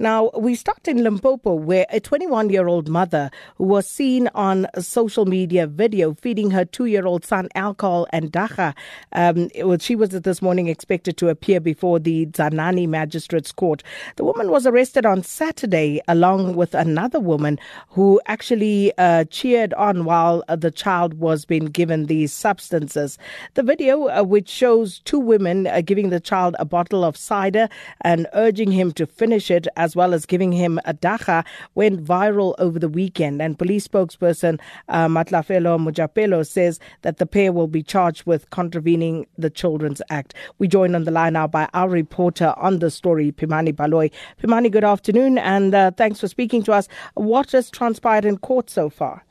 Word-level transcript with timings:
Now, 0.00 0.30
we 0.34 0.54
start 0.54 0.88
in 0.88 1.02
Limpopo, 1.02 1.52
where 1.52 1.84
a 1.90 2.00
21 2.00 2.48
year 2.48 2.68
old 2.68 2.88
mother 2.88 3.30
was 3.58 3.86
seen 3.86 4.30
on 4.34 4.66
social 4.78 5.26
media 5.26 5.66
video 5.66 6.14
feeding 6.14 6.52
her 6.52 6.64
two 6.64 6.86
year 6.86 7.04
old 7.04 7.22
son 7.22 7.50
alcohol 7.54 8.06
and 8.10 8.32
dagga. 8.32 8.74
Um, 9.12 9.50
was, 9.56 9.82
she 9.82 9.94
was 9.94 10.08
this 10.08 10.40
morning 10.40 10.68
expected 10.68 11.18
to 11.18 11.28
appear 11.28 11.60
before 11.60 11.98
the 11.98 12.24
Dzanani 12.24 12.88
Magistrates 12.88 13.52
Court. 13.52 13.82
The 14.16 14.24
woman 14.24 14.50
was 14.50 14.66
arrested 14.66 15.04
on 15.04 15.22
Saturday 15.22 16.00
along 16.08 16.56
with 16.56 16.74
another 16.74 17.20
woman 17.20 17.58
who 17.90 18.22
actually 18.24 18.96
uh, 18.96 19.24
cheered 19.24 19.74
on 19.74 20.06
while 20.06 20.42
the 20.48 20.70
child 20.70 21.12
was 21.12 21.44
being 21.44 21.66
given 21.66 22.06
these 22.06 22.32
substances. 22.32 23.18
The 23.52 23.62
video, 23.62 24.08
uh, 24.08 24.22
which 24.22 24.48
shows 24.48 25.00
two 25.00 25.18
women 25.18 25.66
uh, 25.66 25.82
giving 25.82 26.08
the 26.08 26.20
child 26.20 26.56
a 26.58 26.64
bottle 26.64 27.04
of 27.04 27.18
cider 27.18 27.68
and 28.00 28.26
urging 28.32 28.72
him 28.72 28.92
to 28.92 29.06
finish 29.06 29.50
it, 29.50 29.68
as 29.76 29.89
well 29.94 30.14
as 30.14 30.26
giving 30.26 30.52
him 30.52 30.78
a 30.84 30.94
dagga, 30.94 31.44
went 31.74 32.04
viral 32.04 32.54
over 32.58 32.78
the 32.78 32.88
weekend. 32.88 33.40
And 33.40 33.58
police 33.58 33.86
spokesperson 33.86 34.60
uh, 34.88 35.06
Motlafelo 35.06 35.78
Mojapelo 35.78 36.46
says 36.46 36.80
that 37.02 37.18
the 37.18 37.26
pair 37.26 37.52
will 37.52 37.68
be 37.68 37.82
charged 37.82 38.26
with 38.26 38.50
contravening 38.50 39.26
the 39.38 39.50
Children's 39.50 40.02
Act. 40.10 40.34
We 40.58 40.68
joined 40.68 40.94
on 40.94 41.04
the 41.04 41.10
line 41.10 41.34
now 41.34 41.46
by 41.46 41.68
our 41.74 41.88
reporter 41.88 42.54
on 42.56 42.78
the 42.78 42.90
story, 42.90 43.32
Pimani 43.32 43.72
Baloyi. 43.72 44.10
Pimani, 44.42 44.70
good 44.70 44.84
afternoon, 44.84 45.38
and 45.38 45.74
uh, 45.74 45.90
thanks 45.92 46.20
for 46.20 46.28
speaking 46.28 46.62
to 46.64 46.72
us. 46.72 46.88
What 47.14 47.52
has 47.52 47.70
transpired 47.70 48.24
in 48.24 48.38
court 48.38 48.70
so 48.70 48.90
far? 48.90 49.24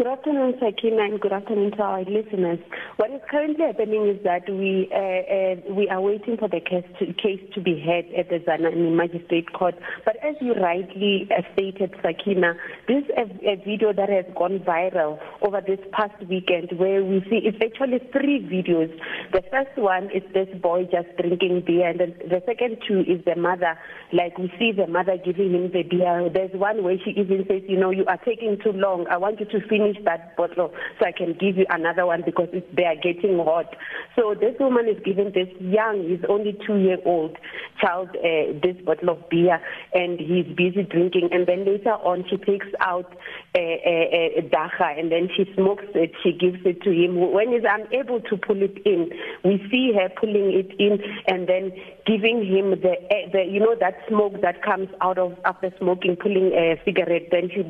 Good 0.00 0.06
afternoon, 0.06 0.54
Sakina, 0.58 1.02
and 1.02 1.20
good 1.20 1.32
afternoon 1.32 1.72
to 1.72 1.82
our 1.82 2.04
listeners. 2.04 2.58
What 3.00 3.12
is 3.12 3.22
currently 3.30 3.64
happening 3.64 4.08
is 4.08 4.22
that 4.24 4.44
we 4.46 4.86
uh, 4.92 5.00
uh, 5.00 5.74
we 5.74 5.88
are 5.88 6.02
waiting 6.02 6.36
for 6.36 6.50
the 6.50 6.60
case 6.60 6.84
to, 6.98 7.06
case 7.14 7.40
to 7.54 7.60
be 7.62 7.80
heard 7.80 8.04
at 8.12 8.28
the 8.28 8.40
Tzaneen 8.40 8.94
Magistrate 8.94 9.50
Court. 9.54 9.74
But 10.04 10.16
as 10.22 10.34
you 10.42 10.52
rightly 10.52 11.26
uh, 11.32 11.40
stated, 11.54 11.94
Sakina, 12.02 12.56
this 12.86 13.04
is 13.04 13.10
a, 13.16 13.52
a, 13.52 13.56
video 13.56 13.94
that 13.94 14.10
has 14.10 14.26
gone 14.36 14.58
viral 14.58 15.18
over 15.40 15.62
this 15.66 15.78
past 15.92 16.12
weekend, 16.28 16.78
where 16.78 17.02
we 17.02 17.24
see 17.30 17.40
it's 17.40 17.56
actually 17.64 18.00
three 18.12 18.44
videos. 18.44 18.92
The 19.32 19.44
first 19.50 19.78
one 19.78 20.10
is 20.12 20.22
this 20.34 20.48
boy 20.60 20.84
just 20.92 21.08
drinking 21.16 21.64
beer, 21.66 21.88
and 21.88 22.00
then 22.00 22.14
the 22.28 22.42
second 22.44 22.84
two 22.86 23.00
is 23.08 23.24
the 23.24 23.34
mother. 23.34 23.78
Like 24.12 24.36
we 24.36 24.52
see 24.58 24.72
the 24.76 24.86
mother 24.86 25.16
giving 25.16 25.54
him 25.54 25.72
the 25.72 25.84
beer. 25.84 26.28
There's 26.28 26.52
one 26.52 26.84
where 26.84 26.98
she 27.02 27.12
even 27.12 27.46
says, 27.48 27.62
"You 27.66 27.78
know, 27.78 27.92
you 27.92 28.04
are 28.04 28.18
taking 28.18 28.58
too 28.62 28.72
long. 28.72 29.06
I 29.08 29.16
want 29.16 29.40
you 29.40 29.46
to 29.46 29.60
finish." 29.68 29.96
that 30.04 30.36
bottle 30.36 30.72
so 30.98 31.06
I 31.06 31.12
can 31.12 31.34
give 31.34 31.56
you 31.56 31.66
another 31.70 32.06
one 32.06 32.22
because 32.24 32.48
it's, 32.52 32.66
they 32.74 32.89
are 32.90 33.00
getting 33.00 33.38
hot. 33.38 33.74
So 34.16 34.34
this 34.34 34.54
woman 34.58 34.88
is 34.88 35.00
giving 35.04 35.32
this 35.32 35.48
young, 35.60 36.06
he's 36.08 36.24
only 36.28 36.58
two 36.66 36.76
year 36.78 36.98
old 37.04 37.36
child 37.80 38.10
uh, 38.16 38.52
this 38.62 38.76
bottle 38.84 39.10
of 39.10 39.28
beer 39.30 39.60
and 39.94 40.18
he's 40.18 40.46
busy 40.56 40.82
drinking 40.82 41.30
and 41.32 41.46
then 41.46 41.64
later 41.64 41.94
on 42.04 42.24
she 42.28 42.36
takes 42.36 42.66
out 42.80 43.14
uh, 43.54 43.60
uh, 43.60 43.62
uh, 43.62 43.90
a, 43.90 44.32
a, 44.36 44.38
a 44.38 44.42
dagga 44.42 44.98
and 44.98 45.12
then 45.12 45.28
she 45.36 45.44
smokes 45.54 45.84
it, 45.94 46.12
she 46.22 46.32
gives 46.32 46.58
it 46.64 46.82
to 46.82 46.90
him. 46.90 47.32
When 47.32 47.52
he's 47.52 47.62
unable 47.68 48.20
to 48.20 48.36
pull 48.36 48.62
it 48.62 48.78
in, 48.84 49.10
we 49.44 49.58
see 49.70 49.92
her 49.94 50.08
pulling 50.08 50.52
it 50.52 50.72
in 50.78 50.98
and 51.26 51.48
then 51.48 51.72
giving 52.06 52.44
him 52.44 52.70
the, 52.80 52.96
the 53.32 53.44
you 53.44 53.60
know, 53.60 53.74
that 53.78 53.94
smoke 54.08 54.40
that 54.42 54.62
comes 54.62 54.88
out 55.00 55.18
of 55.18 55.36
after 55.44 55.72
smoking, 55.78 56.16
pulling 56.16 56.52
a 56.52 56.80
cigarette, 56.84 57.28
then 57.30 57.50
she 57.52 57.62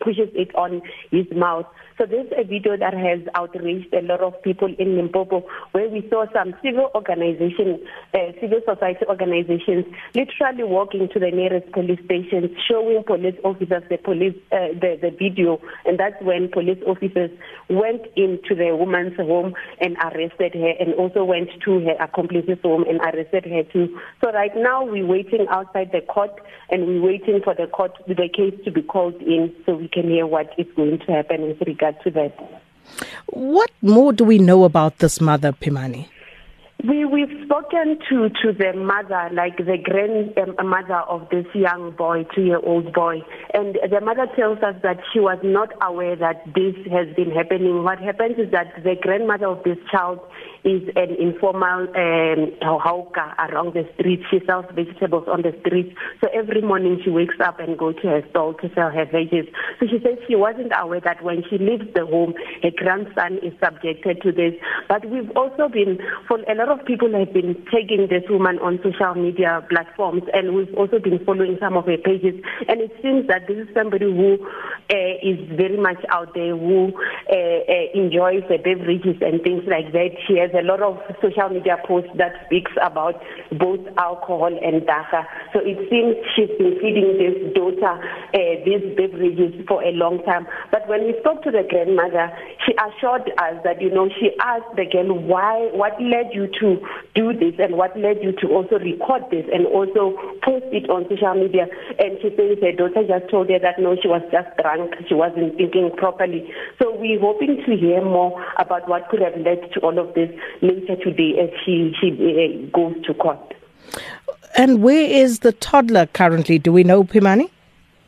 pushes 0.00 0.28
it 0.34 0.54
on 0.54 0.82
his 1.10 1.26
mouth. 1.34 1.66
So 1.98 2.06
this 2.06 2.26
is 2.26 2.32
a 2.36 2.44
video 2.44 2.76
that 2.76 2.94
has 2.94 3.20
outraged 3.34 3.92
a 3.94 4.02
lot 4.02 4.20
of 4.20 4.42
people 4.42 4.63
in 4.66 4.96
Limpopo, 4.96 5.44
where 5.72 5.88
we 5.88 6.06
saw 6.10 6.24
some 6.32 6.54
civil 6.62 6.90
organizations, 6.94 7.80
uh, 8.14 8.32
civil 8.40 8.60
society 8.66 9.04
organizations, 9.08 9.84
literally 10.14 10.64
walking 10.64 11.08
to 11.12 11.20
the 11.20 11.30
nearest 11.30 11.70
police 11.72 12.00
station, 12.04 12.54
showing 12.68 13.04
police 13.04 13.36
officers 13.44 13.82
the 13.88 13.98
police 13.98 14.34
uh, 14.50 14.74
the, 14.80 14.98
the 15.00 15.10
video, 15.10 15.60
and 15.84 15.98
that's 15.98 16.20
when 16.22 16.48
police 16.50 16.82
officers 16.86 17.30
went 17.70 18.02
into 18.16 18.54
the 18.54 18.74
woman's 18.76 19.16
home 19.16 19.54
and 19.80 19.96
arrested 19.98 20.54
her, 20.54 20.72
and 20.80 20.94
also 20.94 21.24
went 21.24 21.48
to 21.64 21.80
her 21.80 21.96
accomplice's 22.00 22.58
home 22.62 22.84
and 22.88 23.00
arrested 23.00 23.44
her 23.44 23.62
too. 23.72 23.98
So 24.22 24.32
right 24.32 24.52
now 24.56 24.84
we're 24.84 25.06
waiting 25.06 25.46
outside 25.50 25.90
the 25.92 26.00
court, 26.00 26.32
and 26.70 26.86
we're 26.86 27.02
waiting 27.02 27.40
for 27.44 27.54
the 27.54 27.66
court, 27.66 27.92
the 28.08 28.28
case 28.28 28.58
to 28.64 28.70
be 28.72 28.82
called 28.82 29.20
in, 29.22 29.54
so 29.64 29.74
we 29.74 29.88
can 29.88 30.08
hear 30.08 30.26
what 30.26 30.50
is 30.58 30.66
going 30.74 30.98
to 31.06 31.12
happen 31.12 31.42
with 31.42 31.60
regard 31.60 31.74
regard 31.74 32.02
to 32.04 32.10
that. 32.10 32.63
What 33.26 33.70
more 33.82 34.12
do 34.12 34.24
we 34.24 34.38
know 34.38 34.64
about 34.64 34.98
this 34.98 35.20
mother, 35.20 35.52
Pimani? 35.52 36.08
We 36.86 37.06
we've 37.06 37.30
spoken 37.44 37.98
to 38.10 38.28
to 38.28 38.52
the 38.52 38.72
mother, 38.74 39.30
like 39.32 39.56
the 39.56 39.78
grandmother 39.82 40.94
um, 40.94 41.04
of 41.08 41.28
this 41.30 41.46
young 41.54 41.92
boy, 41.92 42.26
two 42.34 42.42
year 42.42 42.58
old 42.62 42.92
boy, 42.92 43.22
and 43.54 43.78
the 43.90 44.00
mother 44.02 44.26
tells 44.36 44.58
us 44.58 44.74
that 44.82 44.98
she 45.12 45.20
was 45.20 45.38
not 45.42 45.70
aware 45.80 46.14
that 46.16 46.44
this 46.54 46.74
has 46.92 47.08
been 47.16 47.30
happening. 47.30 47.84
What 47.84 48.00
happens 48.00 48.36
is 48.38 48.50
that 48.50 48.82
the 48.82 48.96
grandmother 49.00 49.46
of 49.46 49.62
this 49.64 49.78
child 49.90 50.20
is 50.64 50.82
an 50.96 51.14
informal 51.20 51.86
um, 51.92 52.52
hawker 52.62 53.34
around 53.38 53.74
the 53.74 53.84
street. 53.94 54.20
She 54.30 54.40
sells 54.46 54.64
vegetables 54.74 55.28
on 55.28 55.42
the 55.42 55.52
street. 55.60 55.94
So 56.22 56.28
every 56.32 56.62
morning 56.62 57.00
she 57.04 57.10
wakes 57.10 57.36
up 57.44 57.60
and 57.60 57.78
goes 57.78 57.96
to 58.02 58.08
her 58.08 58.22
stall 58.30 58.54
to 58.54 58.68
sell 58.74 58.90
her 58.90 59.06
veggies. 59.06 59.52
So 59.78 59.86
she 59.86 60.00
says 60.02 60.18
she 60.26 60.36
wasn't 60.36 60.72
aware 60.76 61.00
that 61.00 61.22
when 61.22 61.44
she 61.50 61.58
leaves 61.58 61.84
the 61.94 62.06
home, 62.06 62.34
her 62.62 62.70
grandson 62.74 63.38
is 63.44 63.52
subjected 63.62 64.22
to 64.22 64.32
this. 64.32 64.54
But 64.88 65.04
we've 65.04 65.30
also 65.36 65.68
been, 65.68 65.98
for 66.26 66.40
a 66.40 66.54
lot 66.54 66.68
of 66.68 66.84
people 66.86 67.12
have 67.12 67.32
been 67.32 67.54
tagging 67.70 68.08
this 68.08 68.24
woman 68.30 68.58
on 68.60 68.80
social 68.82 69.14
media 69.14 69.64
platforms, 69.68 70.22
and 70.32 70.54
we've 70.54 70.72
also 70.74 70.98
been 70.98 71.22
following 71.24 71.58
some 71.60 71.76
of 71.76 71.84
her 71.86 71.98
pages. 71.98 72.40
And 72.68 72.80
it 72.80 72.92
seems 73.02 73.28
that 73.28 73.46
this 73.46 73.68
is 73.68 73.68
somebody 73.74 74.06
who 74.06 74.40
uh, 74.88 75.03
is 75.24 75.40
very 75.56 75.76
much 75.80 75.96
out 76.10 76.34
there, 76.34 76.56
who 76.56 76.92
uh, 77.32 77.34
uh, 77.34 77.86
enjoys 77.94 78.42
the 78.48 78.58
beverages 78.58 79.16
and 79.22 79.40
things 79.42 79.64
like 79.66 79.92
that. 79.92 80.10
She 80.28 80.36
has 80.36 80.50
a 80.52 80.62
lot 80.62 80.82
of 80.82 81.00
social 81.22 81.48
media 81.48 81.78
posts 81.86 82.10
that 82.16 82.32
speaks 82.46 82.72
about 82.82 83.14
both 83.58 83.80
alcohol 83.96 84.52
and 84.52 84.82
dagga. 84.82 85.24
So 85.54 85.62
it 85.62 85.78
seems 85.88 86.18
she's 86.34 86.50
been 86.58 86.74
feeding 86.82 87.14
this 87.14 87.54
daughter 87.54 87.94
uh, 88.34 88.58
these 88.66 88.82
beverages 88.98 89.54
for 89.68 89.82
a 89.82 89.92
long 89.92 90.18
time. 90.24 90.46
But 90.70 90.88
when 90.88 91.06
we 91.06 91.14
spoke 91.20 91.42
to 91.44 91.50
the 91.50 91.62
grandmother, 91.62 92.34
she 92.66 92.74
assured 92.74 93.30
us 93.38 93.62
that, 93.62 93.80
you 93.80 93.90
know, 93.90 94.10
she 94.18 94.34
asked 94.40 94.74
the 94.74 94.84
girl, 94.84 95.14
why, 95.14 95.70
what 95.72 95.94
led 96.02 96.34
you 96.34 96.50
to 96.58 96.82
do 97.14 97.32
this 97.32 97.54
and 97.62 97.76
what 97.78 97.96
led 97.96 98.18
you 98.22 98.32
to 98.42 98.48
also 98.50 98.82
record 98.82 99.22
this 99.30 99.46
and 99.52 99.66
also 99.66 100.18
post 100.42 100.66
it 100.74 100.90
on 100.90 101.06
social 101.08 101.34
media. 101.38 101.70
And 101.98 102.18
she 102.18 102.34
says 102.34 102.58
her 102.58 102.74
daughter 102.74 103.06
just 103.06 103.30
told 103.30 103.48
her 103.50 103.58
that, 103.62 103.78
no, 103.78 103.94
she 104.00 104.08
was 104.08 104.22
just 104.34 104.50
drunk. 104.58 104.94
She 105.06 105.14
wasn't 105.14 105.56
thinking 105.56 105.94
properly. 105.96 106.50
So 106.82 106.98
we're 106.98 107.20
hoping 107.20 107.62
to 107.62 107.76
hear 107.76 108.02
more 108.02 108.44
about 108.58 108.88
what 108.88 109.08
could 109.08 109.22
have 109.22 109.38
led 109.38 109.70
to 109.74 109.80
all 109.86 109.98
of 109.98 110.14
this 110.14 110.30
later 110.62 110.96
today 110.98 111.38
as 111.38 111.50
she, 111.64 111.94
she 112.00 112.10
uh, 112.10 112.66
goes 112.74 112.98
to 113.06 113.14
court. 113.14 113.54
And 114.56 114.82
where 114.82 115.10
is 115.10 115.40
the 115.40 115.52
toddler 115.52 116.06
currently? 116.06 116.58
Do 116.58 116.72
we 116.72 116.84
know, 116.84 117.02
Pimani? 117.02 117.50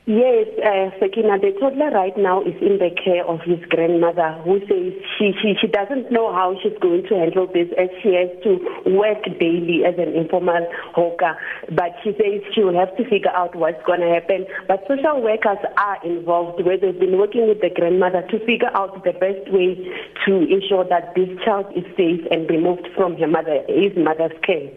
Yes, 0.07 0.47
uh, 0.63 0.95
Sakina, 1.01 1.35
the 1.43 1.51
toddler 1.59 1.91
right 1.91 2.17
now 2.17 2.41
is 2.41 2.55
in 2.63 2.79
the 2.79 2.95
care 2.95 3.27
of 3.27 3.41
his 3.43 3.59
grandmother 3.67 4.39
who 4.47 4.61
says 4.61 4.95
she, 5.19 5.35
she, 5.43 5.59
she 5.61 5.67
doesn't 5.67 6.13
know 6.13 6.31
how 6.33 6.55
she's 6.63 6.79
going 6.79 7.03
to 7.11 7.19
handle 7.19 7.51
this 7.51 7.67
as 7.75 7.91
she 8.01 8.15
has 8.15 8.31
to 8.47 8.63
work 8.95 9.19
daily 9.43 9.83
as 9.83 9.99
an 9.99 10.15
informal 10.15 10.63
hawker. 10.95 11.35
But 11.75 11.99
she 12.05 12.15
says 12.15 12.39
she 12.55 12.63
will 12.63 12.79
have 12.79 12.97
to 12.99 13.05
figure 13.11 13.35
out 13.35 13.57
what's 13.57 13.83
going 13.83 13.99
to 13.99 14.15
happen. 14.15 14.47
But 14.69 14.87
social 14.87 15.21
workers 15.21 15.59
are 15.77 15.99
involved 16.07 16.63
where 16.63 16.79
they've 16.79 16.95
been 16.95 17.19
working 17.19 17.49
with 17.49 17.61
the 17.61 17.75
grandmother 17.75 18.23
to 18.31 18.39
figure 18.47 18.71
out 18.79 19.03
the 19.03 19.11
best 19.11 19.51
way 19.51 19.75
to 20.23 20.33
ensure 20.47 20.87
that 20.87 21.19
this 21.19 21.35
child 21.43 21.67
is 21.75 21.83
safe 21.99 22.23
and 22.31 22.49
removed 22.49 22.87
from 22.95 23.19
her 23.19 23.27
mother, 23.27 23.59
his 23.67 23.91
mother's 23.99 24.39
care. 24.47 24.71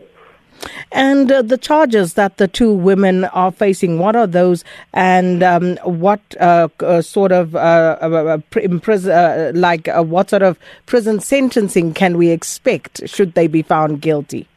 And 0.91 1.31
uh, 1.31 1.41
the 1.41 1.57
charges 1.57 2.15
that 2.15 2.37
the 2.37 2.47
two 2.47 2.73
women 2.73 3.25
are 3.25 3.51
facing, 3.51 3.99
what 3.99 4.15
are 4.15 4.27
those, 4.27 4.63
and 4.93 5.41
um, 5.43 5.77
what 5.83 6.19
uh, 6.39 6.67
uh, 6.81 7.01
sort 7.01 7.31
of 7.31 7.55
uh, 7.55 7.97
uh, 8.01 8.37
uh, 8.55 9.51
like 9.55 9.87
what 9.87 10.29
sort 10.29 10.41
of 10.41 10.59
prison 10.85 11.19
sentencing 11.19 11.93
can 11.93 12.17
we 12.17 12.29
expect 12.29 13.07
should 13.07 13.33
they 13.33 13.47
be 13.47 13.61
found 13.61 14.01
guilty? 14.01 14.47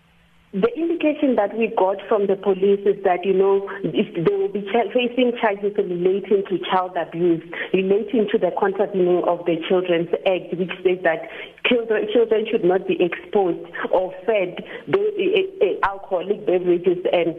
The 0.52 0.91
indication 1.02 1.36
that 1.36 1.56
we 1.56 1.68
got 1.76 1.96
from 2.08 2.26
the 2.26 2.36
police 2.36 2.80
is 2.86 3.02
that, 3.04 3.24
you 3.24 3.34
know, 3.34 3.68
they 3.82 4.36
will 4.36 4.48
be 4.48 4.62
facing 4.92 5.32
charges 5.40 5.72
relating 5.76 6.44
to 6.48 6.58
child 6.70 6.96
abuse, 6.96 7.42
relating 7.72 8.28
to 8.30 8.38
the 8.38 8.50
contravening 8.58 9.22
of 9.26 9.44
the 9.46 9.56
Children's 9.68 10.08
Act, 10.26 10.54
which 10.54 10.70
says 10.82 10.98
that 11.02 11.28
children, 11.66 12.06
children 12.12 12.46
should 12.50 12.64
not 12.64 12.86
be 12.86 12.96
exposed 13.02 13.58
or 13.90 14.14
fed 14.26 14.62
alcoholic 15.84 16.46
beverages 16.46 16.98
and 17.12 17.34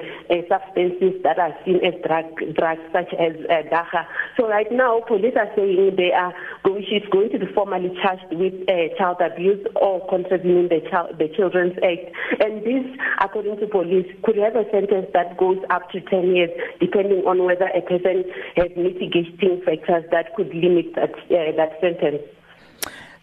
substances 0.50 1.22
that 1.24 1.40
are 1.40 1.56
seen 1.66 1.80
as 1.86 1.94
drug, 2.06 2.26
drugs 2.56 2.82
such 2.92 3.14
as 3.16 3.34
uh, 3.50 3.64
dagga. 3.72 4.06
So 4.38 4.48
right 4.48 4.72
now, 4.72 5.02
police 5.08 5.36
are 5.38 5.50
saying 5.56 5.96
they 5.96 6.12
are 6.12 6.34
So 6.74 6.82
she's 6.90 7.06
going 7.12 7.30
to 7.30 7.38
be 7.38 7.46
formally 7.54 7.94
charged 8.02 8.34
with 8.34 8.54
uh, 8.66 8.90
child 8.98 9.18
abuse 9.22 9.62
or 9.76 10.02
contravening 10.10 10.70
the, 10.74 10.82
child, 10.90 11.20
the 11.20 11.30
Children's 11.30 11.78
Act. 11.86 12.10
And 12.42 12.66
this, 12.66 12.82
according 13.22 13.60
to 13.60 13.68
police, 13.68 14.10
could 14.24 14.38
have 14.38 14.56
a 14.56 14.66
sentence 14.72 15.06
that 15.14 15.38
goes 15.38 15.62
up 15.70 15.92
to 15.92 16.02
10 16.02 16.34
years, 16.34 16.50
depending 16.82 17.30
on 17.30 17.46
whether 17.46 17.70
a 17.70 17.82
person 17.86 18.26
has 18.58 18.74
mitigating 18.74 19.62
factors 19.62 20.02
that 20.10 20.34
could 20.34 20.50
limit 20.50 20.98
that, 20.98 21.14
uh, 21.14 21.54
that 21.62 21.78
sentence. 21.78 22.26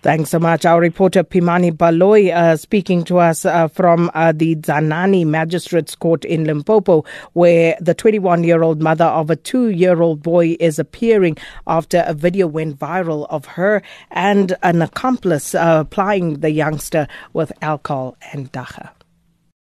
Thanks 0.03 0.31
so 0.31 0.39
much. 0.39 0.65
Our 0.65 0.81
reporter 0.81 1.23
Pimani 1.23 1.73
Baloyi 1.73 2.35
uh, 2.35 2.57
speaking 2.57 3.05
to 3.05 3.19
us 3.19 3.45
uh, 3.45 3.69
from 3.69 4.11
uh, 4.15 4.33
the 4.33 4.57
Dzanani 4.57 5.27
Magistrates 5.27 5.95
Court 5.95 6.25
in 6.25 6.45
Limpopo, 6.45 7.05
where 7.35 7.77
the 7.83 7.93
21 7.93 8.43
year 8.43 8.63
old 8.63 8.81
mother 8.81 9.05
of 9.05 9.29
a 9.29 9.37
two 9.37 9.69
year 9.69 10.01
old 10.01 10.23
boy 10.23 10.57
is 10.59 10.79
appearing 10.79 11.37
after 11.67 12.03
a 12.07 12.15
video 12.15 12.47
went 12.47 12.79
viral 12.79 13.27
of 13.29 13.45
her 13.45 13.83
and 14.11 14.57
an 14.63 14.81
accomplice 14.81 15.55
uh, 15.55 15.81
applying 15.83 16.41
the 16.41 16.51
youngster 16.51 17.07
with 17.35 17.53
alcohol 17.61 18.17
and 18.33 18.51
dagga. 18.53 18.89